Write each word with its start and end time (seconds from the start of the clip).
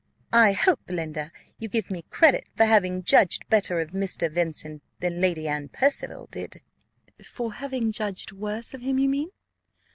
"I 0.33 0.53
hope, 0.53 0.79
Belinda, 0.87 1.31
you 1.59 1.67
give 1.69 1.91
me 1.91 2.05
credit, 2.09 2.45
for 2.55 2.65
having 2.65 3.03
judged 3.03 3.47
better 3.49 3.79
of 3.79 3.91
Mr. 3.91 4.31
Vincent 4.31 4.81
than 4.99 5.21
Lady 5.21 5.47
Anne 5.47 5.69
Percival 5.69 6.27
did?" 6.31 6.63
"For 7.23 7.53
having 7.53 7.91
judged 7.91 8.31
worse 8.31 8.73
of 8.73 8.81
him, 8.81 8.97
you 8.97 9.07
mean? 9.09 9.29